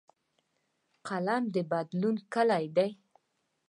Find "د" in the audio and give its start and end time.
1.53-1.55